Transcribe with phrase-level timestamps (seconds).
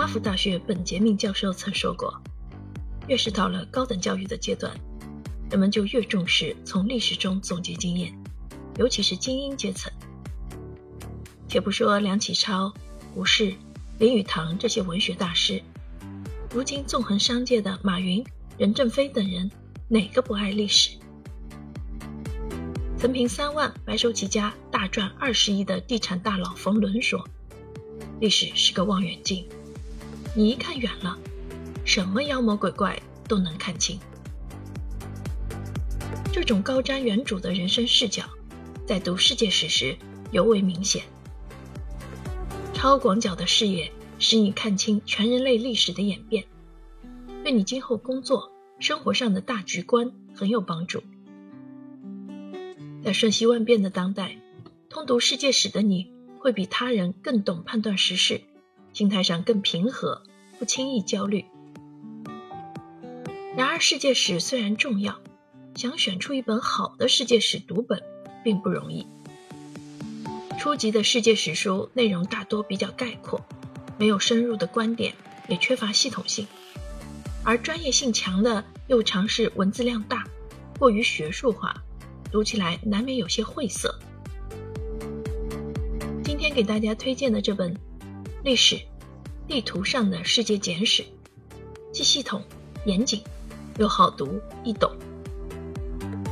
[0.00, 2.22] 哈佛大学本杰明教授曾说过
[3.06, 4.74] ：“越是到了高等教育的阶段，
[5.50, 8.10] 人们就越重视从历史中总结经验，
[8.78, 9.92] 尤其是精英阶层。”
[11.46, 12.72] 且不说梁启超、
[13.14, 13.52] 胡适、
[13.98, 15.62] 林语堂这些文学大师，
[16.50, 18.24] 如今纵横商界的马云、
[18.56, 19.50] 任正非等人，
[19.86, 20.92] 哪个不爱历史？
[22.96, 27.22] 曾凭三万白手起家大赚二十亿的地产大佬冯仑说
[28.18, 29.46] ：“历史是个望远镜，
[30.34, 31.18] 你一看远了，
[31.84, 33.98] 什么妖魔鬼怪都能看清。”
[36.32, 38.24] 这种高瞻远瞩的人生视角，
[38.86, 39.96] 在读世界史时
[40.30, 41.02] 尤为明显。
[42.72, 46.44] 超广角的视野使你看清全人类历史的演变，
[47.42, 51.02] 对你今后工作、生活上的大局观很有帮助。
[53.02, 54.38] 在瞬息万变的当代，
[54.88, 58.42] 通读世界史的你会比他人更懂判断时事，
[58.92, 60.22] 心态上更平和，
[60.58, 61.44] 不轻易焦虑。
[63.56, 65.20] 然而，世界史虽然重要，
[65.74, 68.02] 想选出一本好的世界史读本
[68.44, 69.06] 并不容易。
[70.58, 73.40] 初级的世界史书内容大多比较概括，
[73.98, 75.14] 没有深入的观点，
[75.48, 76.46] 也缺乏系统性；
[77.44, 80.24] 而专业性强的又常是文字量大，
[80.78, 81.74] 过于学术化。
[82.30, 83.92] 读起来难免有些晦涩。
[86.22, 87.74] 今天给大家推荐的这本
[88.44, 88.80] 《历史
[89.50, 91.02] 地图上的世界简史》，
[91.92, 92.40] 既系统、
[92.84, 93.20] 严谨，
[93.78, 94.88] 又好读易懂。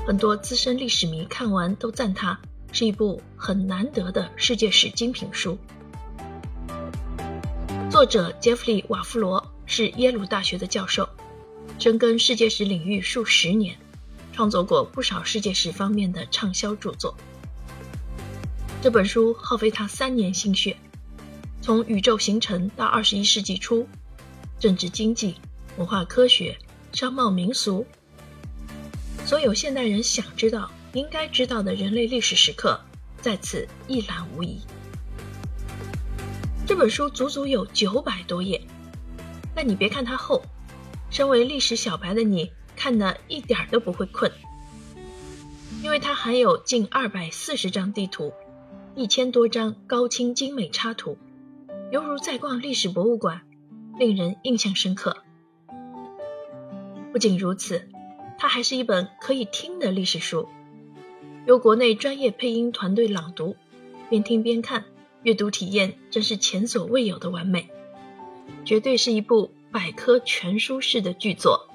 [0.07, 2.39] 很多资深历史迷看完都赞它
[2.71, 5.59] 是一部很难得的世界史精品书。
[7.91, 11.09] 作者杰弗里·瓦夫罗是耶鲁大学的教授，
[11.81, 13.77] 深耕世界史领域数十年。
[14.33, 17.13] 创作过不少世界史方面的畅销著作。
[18.81, 20.77] 这本书耗费他三年心血，
[21.69, 23.87] 从宇宙形成到二十一世纪初，
[24.59, 25.35] 政治经济、
[25.77, 26.57] 文化科学、
[26.95, 27.85] 商贸民俗，
[29.27, 32.81] 所有现代人想知道、应该知道的人类历史时刻，
[33.21, 34.63] 在此一览无遗。
[36.67, 38.59] 这本书足足有九百多页，
[39.55, 40.43] 但你别看它厚，
[41.11, 42.51] 身为历史小白的你。
[42.75, 44.33] 看的一点都不会困，
[45.83, 48.33] 因为它含有近二百四十张地图，
[48.95, 51.19] 一千多张高清精美插图，
[51.91, 53.41] 犹如在逛历史博物馆，
[53.99, 55.17] 令人印象深刻。
[57.11, 57.89] 不仅如此，
[58.37, 60.47] 它还是一本可以听的历史书，
[61.47, 63.57] 由国内专业配音团队朗读，
[64.11, 64.85] 边听边看，
[65.23, 67.71] 阅读体验真是前所未有的完美，
[68.67, 71.71] 绝对是一部百科全书式的巨作。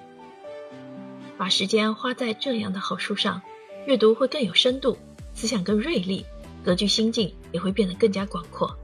[1.40, 3.42] 把时间花在这样的好书上，
[3.88, 4.96] 阅读会更有深度，
[5.34, 6.24] 思想更锐利，
[6.64, 8.78] 格局心境也会变得更加广阔。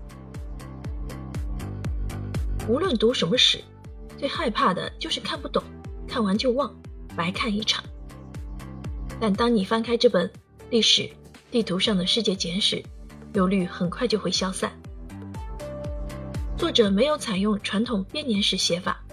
[2.69, 3.57] 无论读什么史，
[4.19, 5.63] 最害怕的就是看不懂，
[6.07, 6.71] 看完就忘，
[7.15, 7.83] 白看一场。
[9.19, 10.27] 但当你翻开这本
[10.69, 11.09] 《历史
[11.49, 12.75] 地图上的世界简史》，
[13.33, 14.71] 忧虑很快就会消散。
[16.59, 19.03] 作者没有采用传统编年史写法，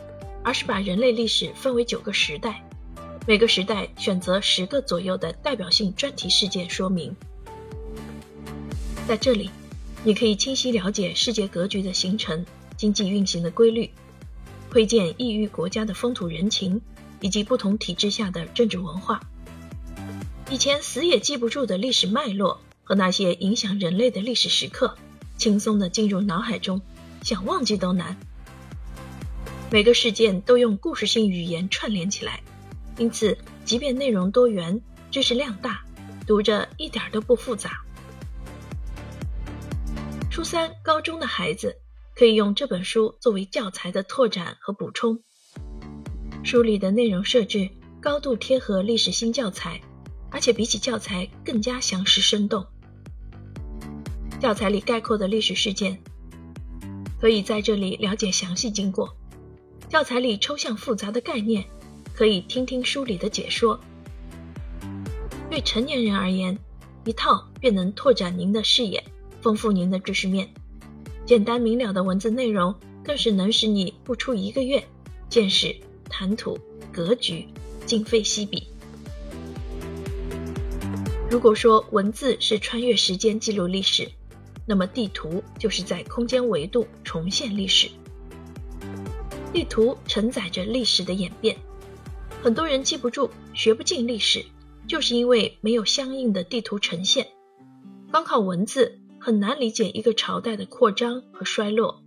[0.45, 2.63] 而是把人类历史分为九个时代。
[3.27, 7.17] 每个时代选择十个左右的代表性专题事件说明，
[9.09, 9.49] 在这里，
[10.05, 12.45] 你可以清晰了解世界格局的形成、
[12.77, 13.91] 经济运行的规律，
[14.71, 16.81] 窥见异域国家的风土人情
[17.21, 19.21] 以及不同体制下的政治文化。
[20.51, 24.97] 以前死也记不住的历史脉络和那些影响人类的历史时刻，
[25.37, 26.81] 轻松地进入脑海中，
[27.23, 28.17] 想忘记都难。
[29.71, 32.41] 每个事件都用故事性语言串联起来。
[32.99, 35.83] 因此，即便内容多元、知识量大，
[36.27, 37.83] 读着一点都不复杂。
[40.31, 41.77] 初三、高中的孩子
[42.17, 45.23] 可以用这本书作为教材的拓展和补充。
[46.43, 47.69] 书里的内容设置
[48.01, 49.79] 高度贴合历史新教材，
[50.31, 52.65] 而且比起教材更加详实生动。
[54.41, 56.01] 教材里概括的历史事件，
[57.21, 59.09] 可以在这里了解详细经过；
[59.91, 61.65] 教材里抽象复杂的概念。
[62.15, 63.79] 可以听听书里的解说。
[65.51, 66.59] 对成年人而言，
[67.05, 69.05] 一套便能拓展您的视野，
[69.43, 70.49] 丰富您的知识面。
[71.27, 74.87] 简单明了的文字内容，更是能使你不出一个月，
[75.29, 75.75] 见识、
[76.09, 76.57] 谈吐、
[76.93, 77.45] 格局
[77.85, 78.69] 今非昔比。
[81.29, 84.09] 如果说文字是穿越时间记录历史，
[84.65, 87.89] 那么地图就是在空间维度重现历史。
[89.53, 91.57] 地图承载着历史的演变。
[92.41, 94.45] 很多人记不住、学不进历史，
[94.87, 97.27] 就是因为没有相应的地图呈现。
[98.13, 102.01] 光靠文字很难理解一个朝代的扩张和衰落。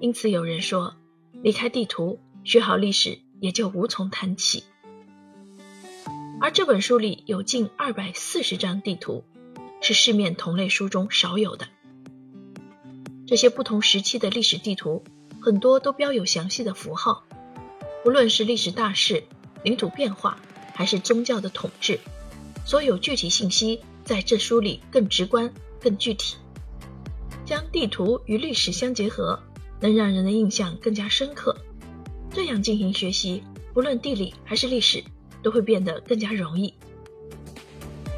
[0.00, 0.96] 因此有人说，
[1.42, 4.64] 离开地图，学好历史也就无从谈起。
[6.40, 9.22] 而这本书里有近二百四十张地图，
[9.82, 11.68] 是市面同类书中少有的。
[13.26, 15.04] 这些不同时期的历史地图，
[15.42, 17.24] 很多都标有详细的符号，
[18.06, 19.24] 无论是历史大事、
[19.62, 20.40] 领土变化，
[20.74, 22.00] 还是宗教的统治，
[22.64, 25.52] 所有具体信息在这书里更直观、
[25.86, 26.36] 更具体。
[27.44, 29.38] 将地图与历史相结合，
[29.80, 31.56] 能让人的印象更加深刻。
[32.30, 35.04] 这样进行学习，不论地理还是历史。
[35.42, 36.74] 都会变得更加容易。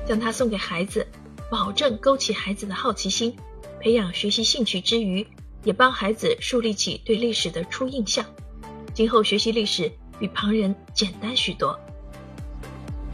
[0.07, 1.07] 将它送给孩子，
[1.51, 3.37] 保证勾起孩子的好奇心，
[3.81, 5.27] 培养学习兴趣之余，
[5.63, 8.25] 也帮孩子树立起对历史的初印象。
[8.95, 11.79] 今后学习历史比旁人简单许多。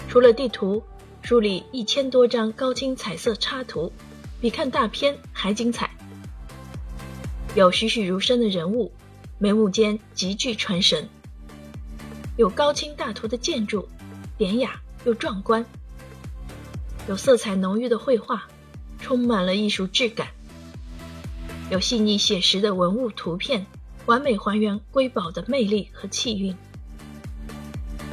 [0.08, 0.80] 除了地图，
[1.22, 3.92] 书里一千多张高清彩色插图，
[4.44, 5.90] 比看大片还精彩。
[7.54, 8.92] 有栩栩如生的人物，
[9.38, 11.08] 眉目间极具传神。
[12.36, 13.88] 有高清大图的建筑。
[14.36, 15.64] 典雅又壮观，
[17.08, 18.46] 有色彩浓郁的绘画，
[19.00, 20.26] 充满了艺术质感；
[21.70, 23.64] 有细腻写实的文物图片，
[24.04, 26.54] 完美还原瑰宝的魅力和气韵。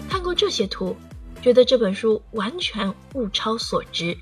[0.09, 0.95] 看过这些图，
[1.41, 4.17] 觉得这本书完全物超所值，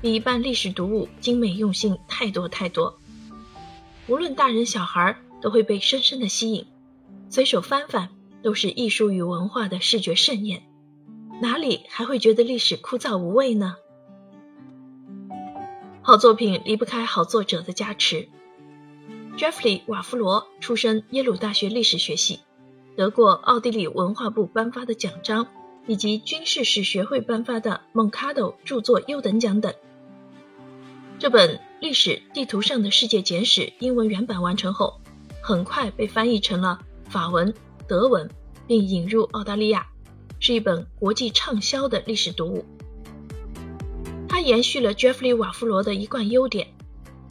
[0.00, 2.98] 比一般历史读物精美用心太多太多。
[4.06, 6.66] 无论大人小孩都会被深深的吸引，
[7.28, 8.08] 随手翻翻
[8.42, 10.62] 都是艺术与文化的视觉盛宴。
[11.42, 13.76] 哪里还会觉得历史枯燥无味呢？
[16.02, 18.28] 好作品离不开好作者的加持。
[19.36, 22.40] Jeffrey 瓦夫罗出身耶鲁大学历史学系，
[22.96, 25.46] 得过奥地利文化部颁发的奖章，
[25.86, 29.72] 以及军事史学会颁发的蒙卡多著作优等奖等。
[31.20, 34.98] 这本《历史地图上的世界简史》英文原版完成后，
[35.42, 36.80] 很快被翻译成了
[37.10, 37.52] 法文、
[37.86, 38.26] 德文，
[38.66, 39.86] 并引入澳大利亚。
[40.38, 42.64] 是一本国际畅销的历史读物。
[44.26, 46.66] 它延续了 Jeffrey 瓦夫罗的一贯优点，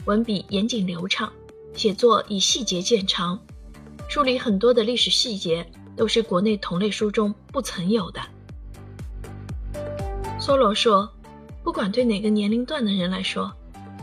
[0.06, 1.34] 文笔严谨流畅，
[1.74, 3.40] 写作以细节见长。
[4.08, 5.66] 书里很多的历史细节
[5.98, 8.22] 都是国内同类书中不曾有的。
[10.40, 11.12] 梭罗说
[11.66, 13.52] ：“不管对哪个年龄段的人来说，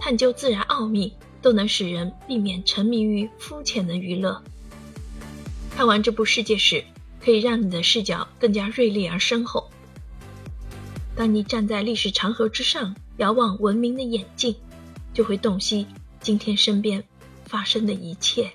[0.00, 1.12] 探究自然奥秘
[1.42, 4.42] 都能使人避免沉迷于肤浅的娱乐。”
[5.74, 6.84] 看完这部世界史。
[7.18, 9.68] 可以让你的视角更加锐利而深厚。
[11.16, 14.54] 当你站在历史长河之上，遥望文明的眼镜，
[15.12, 15.88] 就会洞悉
[16.20, 17.02] 今天身边
[17.46, 18.52] 发生的一切。